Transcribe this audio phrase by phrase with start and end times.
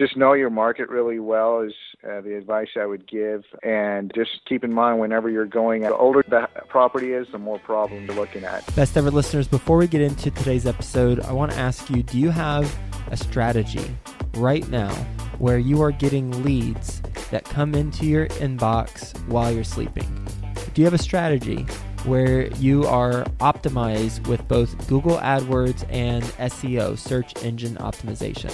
[0.00, 3.44] just know your market really well is uh, the advice I would give.
[3.62, 7.58] And just keep in mind whenever you're going, the older the property is, the more
[7.58, 8.64] problems you're looking at.
[8.74, 12.18] Best ever listeners, before we get into today's episode, I want to ask you do
[12.18, 12.74] you have
[13.10, 13.94] a strategy
[14.36, 14.90] right now
[15.38, 20.26] where you are getting leads that come into your inbox while you're sleeping?
[20.72, 21.66] Do you have a strategy
[22.04, 28.50] where you are optimized with both Google AdWords and SEO, search engine optimization?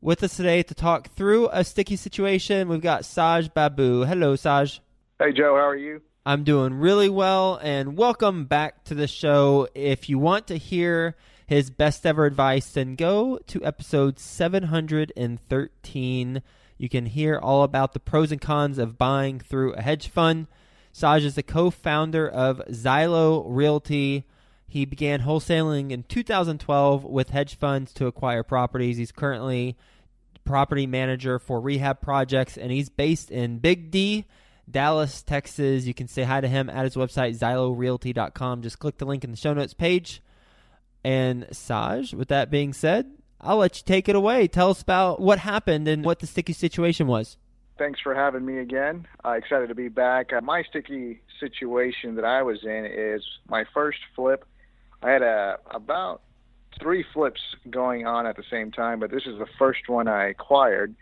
[0.00, 4.02] With us today to talk through a sticky situation, we've got Saj Babu.
[4.06, 4.80] Hello, Saj.
[5.22, 6.02] Hey, Joe, how are you?
[6.26, 9.68] I'm doing really well, and welcome back to the show.
[9.72, 11.14] If you want to hear
[11.46, 16.42] his best ever advice, then go to episode 713.
[16.76, 20.48] You can hear all about the pros and cons of buying through a hedge fund.
[20.92, 24.24] Saj is the co founder of Xylo Realty.
[24.66, 28.96] He began wholesaling in 2012 with hedge funds to acquire properties.
[28.96, 29.76] He's currently
[30.44, 34.24] property manager for rehab projects, and he's based in Big D
[34.70, 35.84] Dallas, Texas.
[35.84, 38.62] You can say hi to him at his website, xylorealty.com.
[38.62, 40.22] Just click the link in the show notes page.
[41.04, 44.46] And Saj, with that being said, I'll let you take it away.
[44.46, 47.36] Tell us about what happened and what the sticky situation was.
[47.76, 49.06] Thanks for having me again.
[49.24, 50.32] Uh, excited to be back.
[50.32, 54.44] Uh, my sticky situation that I was in is my first flip.
[55.02, 56.22] I had a about
[56.80, 60.28] three flips going on at the same time, but this is the first one I
[60.28, 60.94] acquired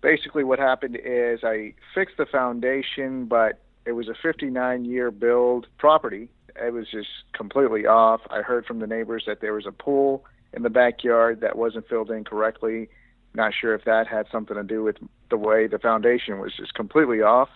[0.00, 5.66] basically what happened is I fixed the foundation, but it was a 59 year build
[5.78, 6.28] property.
[6.60, 8.20] It was just completely off.
[8.30, 11.88] I heard from the neighbors that there was a pool in the backyard that wasn't
[11.88, 12.88] filled in correctly.
[13.34, 14.96] Not sure if that had something to do with
[15.30, 17.48] the way the foundation was just completely off.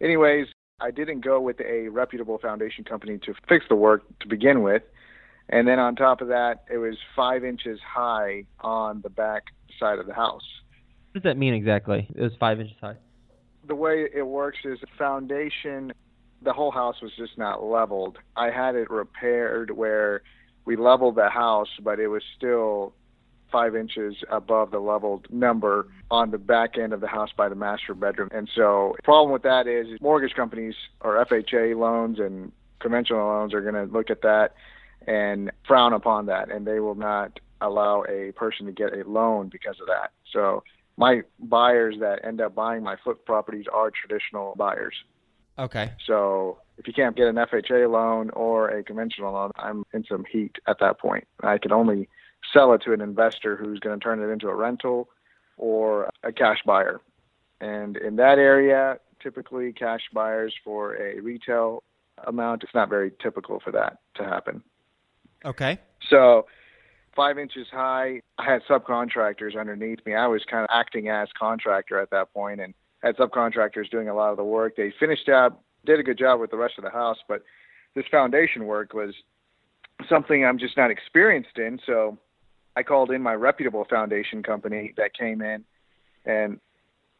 [0.00, 0.46] Anyways,
[0.80, 4.82] I didn't go with a reputable foundation company to fix the work to begin with.
[5.48, 9.44] And then on top of that, it was five inches high on the back
[9.78, 10.42] side of the house
[11.16, 12.06] does that mean exactly?
[12.14, 12.96] It was five inches high.
[13.66, 15.92] The way it works is the foundation,
[16.42, 18.18] the whole house was just not leveled.
[18.36, 20.22] I had it repaired where
[20.66, 22.92] we leveled the house, but it was still
[23.50, 27.54] five inches above the leveled number on the back end of the house by the
[27.54, 28.28] master bedroom.
[28.32, 33.54] And so the problem with that is mortgage companies or FHA loans and conventional loans
[33.54, 34.54] are going to look at that
[35.06, 39.48] and frown upon that and they will not allow a person to get a loan
[39.48, 40.10] because of that.
[40.32, 40.62] So
[40.96, 44.94] my buyers that end up buying my flip properties are traditional buyers.
[45.58, 45.92] Okay.
[46.06, 50.24] So if you can't get an FHA loan or a conventional loan, I'm in some
[50.30, 51.26] heat at that point.
[51.42, 52.08] I can only
[52.52, 55.08] sell it to an investor who's going to turn it into a rental
[55.56, 57.00] or a cash buyer.
[57.60, 61.82] And in that area, typically cash buyers for a retail
[62.26, 64.62] amount, it's not very typical for that to happen.
[65.44, 65.78] Okay.
[66.08, 66.46] So
[67.16, 68.20] five inches high.
[68.38, 70.14] I had subcontractors underneath me.
[70.14, 74.14] I was kind of acting as contractor at that point and had subcontractors doing a
[74.14, 74.76] lot of the work.
[74.76, 77.42] They finished up, did a good job with the rest of the house, but
[77.94, 79.14] this foundation work was
[80.08, 81.80] something I'm just not experienced in.
[81.86, 82.18] So
[82.76, 85.64] I called in my reputable foundation company that came in
[86.26, 86.60] and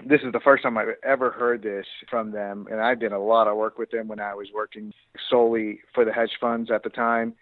[0.04, 2.66] this is the first time I've ever heard this from them.
[2.70, 4.92] And I did a lot of work with them when I was working
[5.30, 7.34] solely for the hedge funds at the time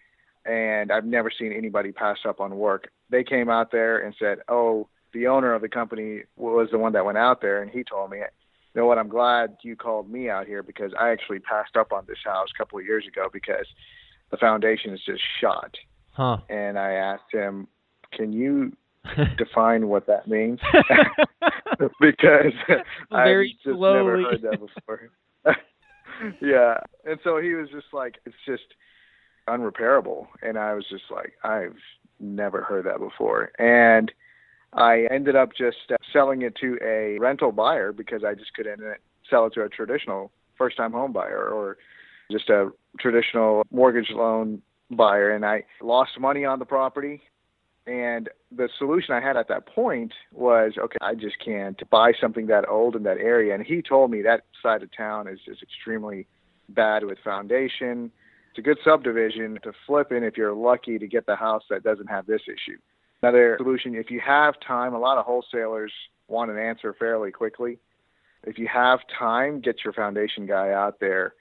[0.44, 2.90] and I've never seen anybody pass up on work.
[3.10, 6.92] They came out there and said, "Oh, the owner of the company was the one
[6.92, 8.18] that went out there, and he told me
[8.74, 8.98] you know what?
[8.98, 12.48] I'm glad you called me out here because I actually passed up on this house
[12.54, 13.66] a couple of years ago because
[14.30, 15.76] the foundation is just shot.
[16.12, 16.38] Huh.
[16.48, 17.68] And I asked him,
[18.12, 18.76] "Can you
[19.38, 20.58] define what that means?"
[22.00, 22.52] because
[23.10, 23.96] Very I've just slowly.
[23.96, 25.10] never heard that before.
[26.40, 28.64] yeah, and so he was just like, "It's just
[29.48, 31.76] unrepairable," and I was just like, "I've
[32.20, 34.12] never heard that before," and
[34.72, 38.82] I ended up just selling it to a rental buyer because I just couldn't
[39.28, 41.76] sell it to a traditional first-time home buyer or
[42.30, 47.22] just a traditional mortgage loan buyer, and I lost money on the property.
[47.86, 52.46] And the solution I had at that point was, okay, I just can't buy something
[52.46, 53.54] that old in that area.
[53.54, 56.26] And he told me that side of town is just extremely
[56.70, 58.10] bad with foundation.
[58.54, 61.82] It's a good subdivision to flip in if you're lucky to get the house that
[61.82, 62.78] doesn't have this issue.
[63.20, 65.90] Another solution, if you have time, a lot of wholesalers
[66.28, 67.78] want an answer fairly quickly.
[68.44, 71.34] If you have time, get your foundation guy out there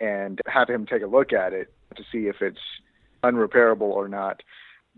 [0.00, 2.58] and have him take a look at it to see if it's
[3.22, 4.42] unrepairable or not.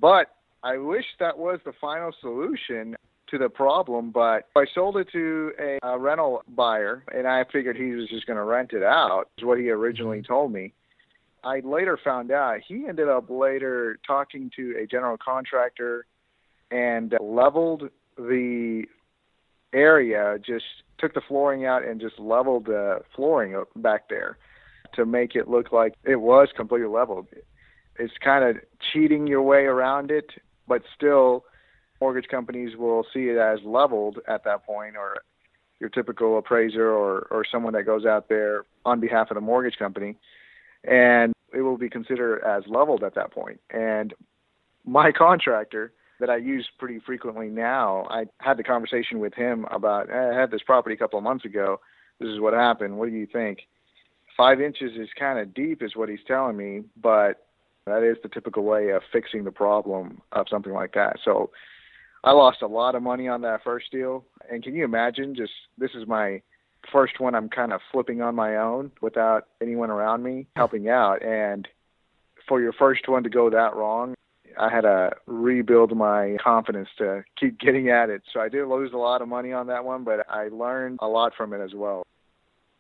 [0.01, 0.29] But
[0.63, 2.97] I wish that was the final solution
[3.29, 7.77] to the problem, but I sold it to a, a rental buyer and I figured
[7.77, 10.33] he was just going to rent it out, is what he originally mm-hmm.
[10.33, 10.73] told me.
[11.49, 16.05] I later found out he ended up later talking to a general contractor
[16.71, 18.85] and uh, leveled the
[19.73, 20.67] area, just
[20.99, 24.37] took the flooring out and just leveled the flooring back there
[24.95, 27.29] to make it look like it was completely leveled.
[27.99, 28.63] It's kind of
[28.93, 30.31] cheating your way around it,
[30.67, 31.45] but still,
[31.99, 35.17] mortgage companies will see it as leveled at that point, or
[35.81, 39.79] your typical appraiser or, or someone that goes out there on behalf of the mortgage
[39.79, 40.17] company,
[40.85, 43.61] and it will be considered as leveled at that point.
[43.71, 44.15] And
[44.85, 50.11] my contractor that I use pretty frequently now, I had the conversation with him about,
[50.11, 51.81] I had this property a couple of months ago.
[52.19, 52.99] This is what happened.
[52.99, 53.61] What do you think?
[54.37, 57.47] Five inches is kind of deep, is what he's telling me, but
[57.87, 61.17] that is the typical way of fixing the problem of something like that.
[61.25, 61.51] So
[62.25, 64.25] I lost a lot of money on that first deal.
[64.51, 66.43] And can you imagine just this is my
[66.91, 71.23] first one I'm kind of flipping on my own without anyone around me helping out.
[71.23, 71.69] And
[72.47, 74.15] for your first one to go that wrong,
[74.59, 78.23] I had to rebuild my confidence to keep getting at it.
[78.33, 81.07] So I did lose a lot of money on that one, but I learned a
[81.07, 82.05] lot from it as well.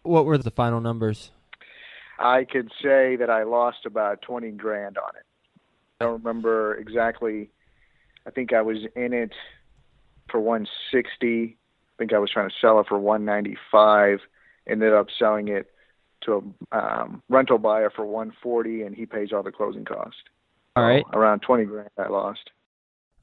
[0.03, 1.31] What were the final numbers?
[2.19, 5.25] I could say that I lost about 20 grand on it.
[6.01, 7.51] I don't remember exactly.
[8.27, 9.33] I think I was in it
[10.31, 11.57] for 160.
[11.99, 14.21] I think I was trying to sell it for 195.
[14.69, 15.71] Ended up selling it
[16.23, 20.21] to a um, rental buyer for 140, and he pays all the closing costs.
[20.77, 21.05] All right.
[21.11, 22.51] So around 20 grand I lost.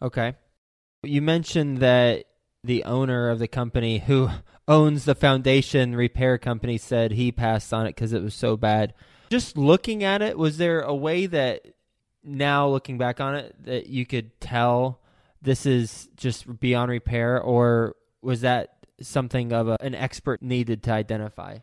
[0.02, 0.36] Okay.
[1.04, 2.26] You mentioned that
[2.66, 4.30] the owner of the company who
[4.68, 8.94] owns the foundation repair company said he passed on it because it was so bad.
[9.30, 11.66] Just looking at it, was there a way that
[12.24, 15.00] now looking back on it that you could tell
[15.42, 17.96] this is just beyond repair, or
[18.26, 21.60] was that something of a, an expert needed to identify?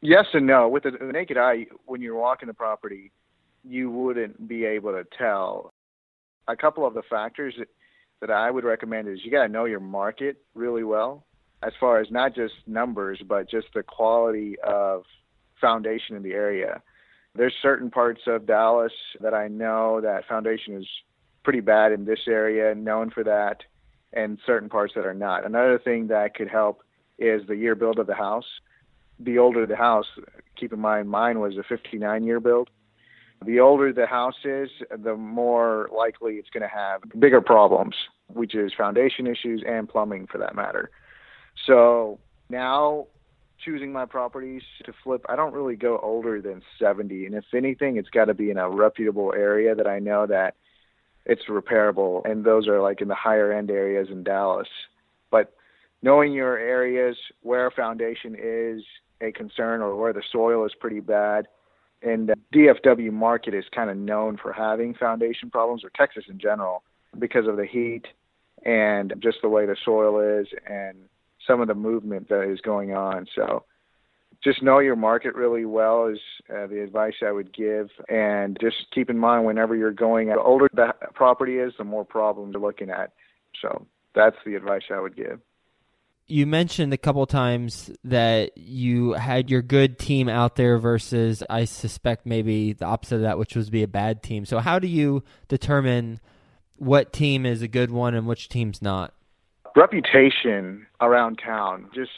[0.00, 0.68] Yes and no.
[0.68, 3.12] With the naked eye, when you're walking the property,
[3.62, 5.72] you wouldn't be able to tell.
[6.48, 7.68] A couple of the factors that,
[8.20, 11.24] that I would recommend is you got to know your market really well,
[11.62, 15.04] as far as not just numbers, but just the quality of
[15.60, 16.82] foundation in the area.
[17.34, 20.88] There's certain parts of Dallas that I know that foundation is
[21.44, 23.62] pretty bad in this area, known for that,
[24.12, 25.44] and certain parts that are not.
[25.44, 26.82] Another thing that could help
[27.18, 28.46] is the year build of the house.
[29.18, 30.06] The older the house,
[30.56, 32.70] keep in mind mine was a 59 year build.
[33.44, 37.94] The older the house is, the more likely it's going to have bigger problems,
[38.28, 40.90] which is foundation issues and plumbing for that matter.
[41.66, 43.06] So now
[43.64, 47.26] choosing my properties to flip, I don't really go older than 70.
[47.26, 50.54] And if anything, it's got to be in a reputable area that I know that
[51.26, 52.28] it's repairable.
[52.28, 54.68] And those are like in the higher end areas in Dallas.
[55.30, 55.54] But
[56.02, 58.82] knowing your areas where foundation is
[59.20, 61.46] a concern or where the soil is pretty bad.
[62.02, 66.38] And the DFW market is kind of known for having foundation problems, or Texas in
[66.38, 66.82] general,
[67.18, 68.02] because of the heat
[68.64, 70.96] and just the way the soil is and
[71.46, 73.26] some of the movement that is going on.
[73.34, 73.64] So
[74.42, 76.18] just know your market really well is
[76.50, 77.90] uh, the advice I would give.
[78.08, 82.04] And just keep in mind whenever you're going, the older the property is, the more
[82.04, 83.12] problems you're looking at.
[83.60, 85.40] So that's the advice I would give.
[86.28, 91.64] You mentioned a couple times that you had your good team out there versus, I
[91.64, 94.44] suspect, maybe the opposite of that, which was be a bad team.
[94.46, 96.20] So, how do you determine
[96.76, 99.12] what team is a good one and which team's not?
[99.76, 102.10] reputation around town, just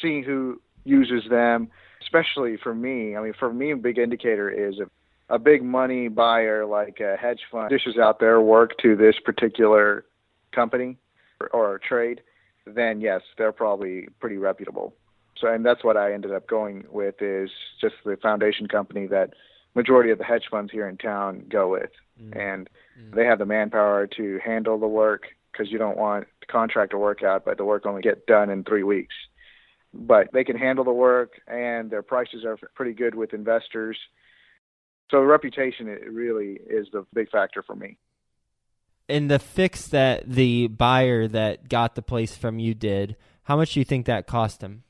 [0.00, 1.68] seeing who uses them,
[2.02, 3.16] especially for me.
[3.16, 4.88] I mean, for me, a big indicator is if
[5.28, 10.04] a big money buyer like a hedge fund dishes out their work to this particular
[10.54, 10.96] company
[11.40, 12.20] or, or trade,
[12.66, 14.94] then yes, they're probably pretty reputable.
[15.40, 17.50] So, and that's what I ended up going with is
[17.80, 19.30] just the foundation company that
[19.74, 21.90] majority of the hedge funds here in town go with,
[22.20, 22.34] mm.
[22.34, 23.14] and mm.
[23.14, 26.98] they have the manpower to handle the work because you don't want the contract to
[26.98, 29.14] work out, but the work only get done in three weeks.
[29.98, 33.96] But they can handle the work, and their prices are pretty good with investors.
[35.10, 37.96] So the reputation it really is the big factor for me.
[39.08, 43.74] And the fix that the buyer that got the place from you did, how much
[43.74, 44.82] do you think that cost him?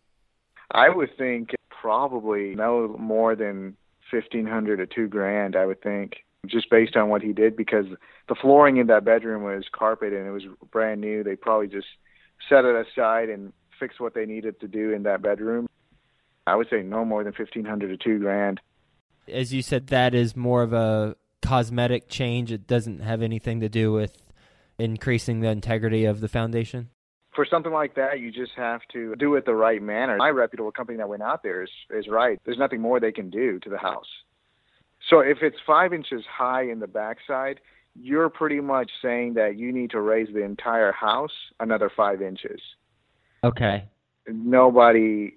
[0.71, 3.77] I would think probably no more than
[4.11, 5.55] fifteen hundred to two grand.
[5.55, 7.87] I would think just based on what he did because
[8.29, 11.23] the flooring in that bedroom was carpet and it was brand new.
[11.23, 11.89] They probably just
[12.49, 15.67] set it aside and fixed what they needed to do in that bedroom.
[16.47, 18.61] I would say no more than fifteen hundred to two grand.
[19.29, 22.53] As you said, that is more of a cosmetic change.
[22.53, 24.17] It doesn't have anything to do with
[24.79, 26.91] increasing the integrity of the foundation.
[27.35, 30.17] For something like that, you just have to do it the right manner.
[30.17, 32.41] My reputable company that went out there is is right.
[32.45, 34.07] There's nothing more they can do to the house.
[35.11, 37.61] So if it's five inches high in the backside,
[37.95, 42.61] you're pretty much saying that you need to raise the entire house another five inches.
[43.47, 43.85] Okay.
[44.29, 45.37] Nobody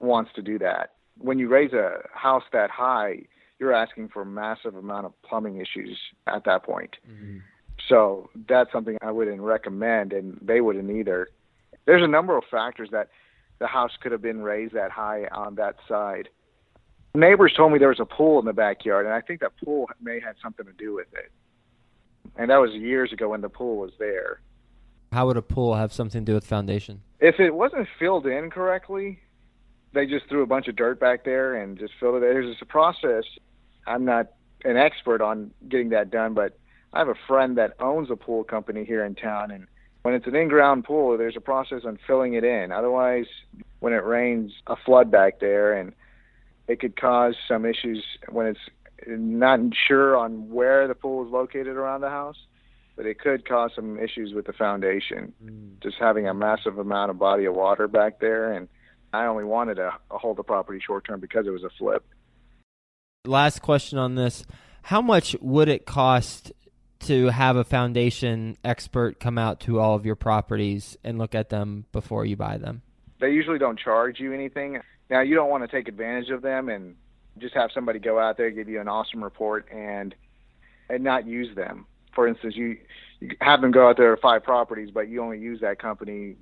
[0.00, 0.94] wants to do that.
[1.18, 3.22] When you raise a house that high,
[3.58, 6.96] you're asking for a massive amount of plumbing issues at that point.
[7.10, 7.38] Mm-hmm.
[7.88, 11.28] So that's something I wouldn't recommend, and they wouldn't either.
[11.86, 13.08] There's a number of factors that
[13.58, 16.28] the house could have been raised that high on that side
[17.16, 19.88] neighbors told me there was a pool in the backyard, and I think that pool
[20.00, 21.32] may have something to do with it.
[22.36, 24.40] And that was years ago when the pool was there.
[25.16, 27.00] How would a pool have something to do with foundation?
[27.20, 29.18] If it wasn't filled in correctly,
[29.94, 32.20] they just threw a bunch of dirt back there and just filled it.
[32.20, 33.24] There's a process.
[33.86, 34.26] I'm not
[34.66, 36.58] an expert on getting that done, but
[36.92, 39.66] I have a friend that owns a pool company here in town, and
[40.02, 42.70] when it's an in-ground pool, there's a process on filling it in.
[42.70, 43.24] Otherwise,
[43.80, 45.94] when it rains, a flood back there, and
[46.68, 48.60] it could cause some issues when it's
[49.06, 52.36] not sure on where the pool is located around the house,
[52.96, 55.32] but it could cause some issues with the foundation.
[55.44, 55.82] Mm.
[55.82, 58.68] Just having a massive amount of body of water back there, and
[59.12, 62.04] I only wanted to hold the property short term because it was a flip.
[63.26, 64.44] Last question on this:
[64.82, 66.52] How much would it cost
[67.00, 71.50] to have a foundation expert come out to all of your properties and look at
[71.50, 72.82] them before you buy them?
[73.20, 74.80] They usually don't charge you anything.
[75.10, 76.96] Now you don't want to take advantage of them and
[77.38, 80.14] just have somebody go out there give you an awesome report and
[80.88, 81.86] and not use them.
[82.16, 82.78] For instance, you
[83.20, 86.34] you have them go out there to five properties, but you only use that company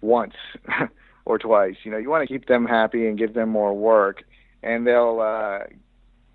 [0.00, 0.34] once
[1.24, 1.76] or twice.
[1.84, 4.24] You know, you want to keep them happy and give them more work,
[4.62, 5.60] and they'll uh,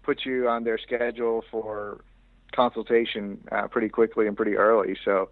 [0.04, 2.04] put you on their schedule for
[2.56, 4.96] consultation uh, pretty quickly and pretty early.
[5.04, 5.30] So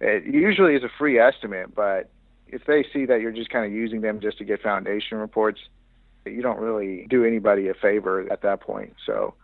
[0.00, 2.10] it usually is a free estimate, but
[2.48, 5.60] if they see that you're just kind of using them just to get foundation reports,
[6.24, 8.94] you don't really do anybody a favor at that point.
[9.04, 9.34] So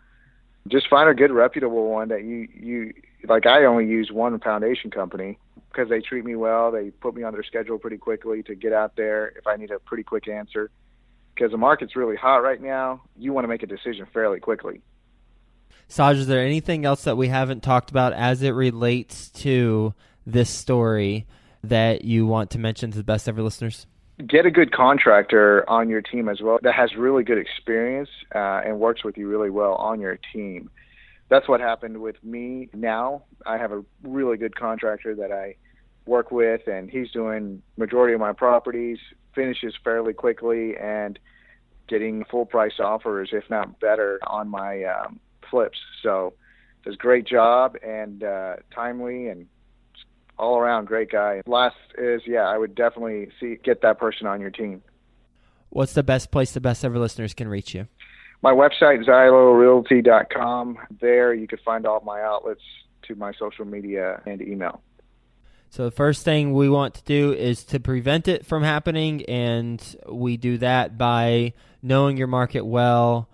[0.69, 2.95] just find a good reputable one that you you
[3.29, 5.39] like I only use one foundation company
[5.71, 6.71] because they treat me well.
[6.71, 9.71] They put me on their schedule pretty quickly to get out there if I need
[9.71, 10.71] a pretty quick answer.
[11.35, 14.83] Because the market's really hot right now, you want to make a decision fairly quickly.
[15.89, 19.95] Saj, is there anything else that we haven't talked about as it relates to
[20.27, 21.27] this story
[21.65, 23.87] that you want to mention to the best ever listeners?
[24.29, 28.61] Get a good contractor on your team as well that has really good experience uh,
[28.65, 30.71] and works with you really well on your team.
[31.29, 32.69] That's what happened with me.
[32.75, 35.57] Now I have a really good contractor that I
[36.05, 38.99] work with, and he's doing majority of my properties,
[39.35, 41.19] finishes fairly quickly, and
[41.89, 45.79] getting full price offers, if not better, on my um, flips.
[46.03, 46.35] So
[46.85, 49.47] does great job and uh, timely and
[50.43, 51.41] all around great guy.
[51.47, 54.83] Last is yeah, I would definitely see get that person on your team.
[55.71, 57.87] What's the best place the best ever listeners can reach you?
[58.43, 60.79] My website, xylorealty.com.
[61.01, 62.61] There you can find all my outlets
[63.07, 64.83] to my social media and email.
[65.71, 69.81] So the first thing we want to do is to prevent it from happening, and
[70.11, 73.29] we do that by knowing your market well,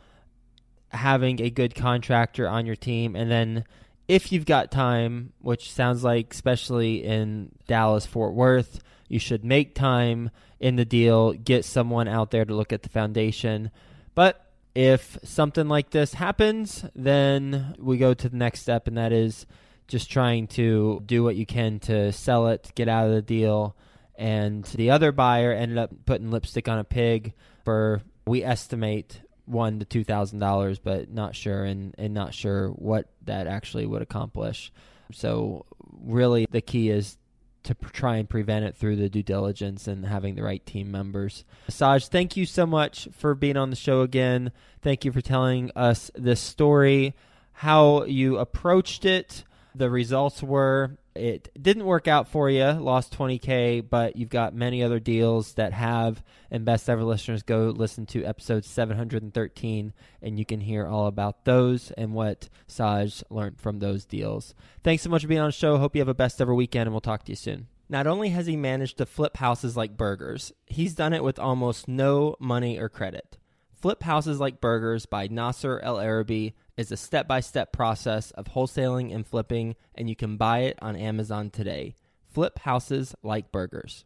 [0.90, 3.64] having a good contractor on your team, and then
[4.08, 9.74] if you've got time, which sounds like, especially in Dallas, Fort Worth, you should make
[9.74, 13.70] time in the deal, get someone out there to look at the foundation.
[14.14, 19.12] But if something like this happens, then we go to the next step, and that
[19.12, 19.46] is
[19.86, 23.76] just trying to do what you can to sell it, get out of the deal,
[24.16, 27.34] and the other buyer ended up putting lipstick on a pig
[27.64, 32.68] for we estimate one to two thousand dollars, but not sure and, and not sure
[32.68, 34.70] what that actually would accomplish.
[35.12, 35.64] So
[36.02, 37.16] really, the key is
[37.64, 41.44] to try and prevent it through the due diligence and having the right team members.
[41.68, 44.52] Saj, thank you so much for being on the show again.
[44.80, 47.14] Thank you for telling us this story,
[47.52, 50.98] how you approached it, the results were.
[51.18, 55.72] It didn't work out for you, lost 20K, but you've got many other deals that
[55.72, 56.22] have.
[56.50, 61.44] And best ever listeners, go listen to episode 713, and you can hear all about
[61.44, 64.54] those and what Saj learned from those deals.
[64.82, 65.76] Thanks so much for being on the show.
[65.76, 67.66] Hope you have a best ever weekend, and we'll talk to you soon.
[67.90, 71.88] Not only has he managed to flip houses like burgers, he's done it with almost
[71.88, 73.38] no money or credit.
[73.80, 78.46] Flip Houses Like Burgers by Nasser El Arabi is a step by step process of
[78.46, 81.94] wholesaling and flipping, and you can buy it on Amazon today.
[82.26, 83.96] Flip Houses Like Burgers.